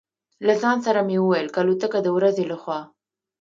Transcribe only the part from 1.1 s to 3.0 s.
وویل: که الوتکه د ورځې له خوا.